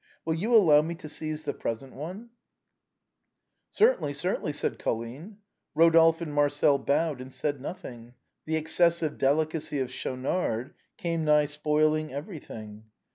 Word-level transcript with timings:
Will 0.25 0.33
you 0.33 0.55
allow 0.55 0.81
me 0.81 0.95
to 0.95 1.07
seize 1.07 1.45
the 1.45 1.53
present 1.53 1.93
one?"" 1.93 2.31
Certainly, 3.71 4.15
certainly," 4.15 4.51
said 4.51 4.79
Colline. 4.79 5.37
Rodolphe 5.75 6.23
and 6.23 6.33
Marcel 6.33 6.79
bowed, 6.79 7.21
and 7.21 7.31
said 7.31 7.61
nothing. 7.61 8.15
The 8.47 8.55
excessive 8.57 9.19
delicacy 9.19 9.77
of 9.77 9.91
Schaunard 9.91 10.73
came 10.97 11.23
nigh 11.23 11.45
spoiling 11.45 12.11
everything. 12.11 12.85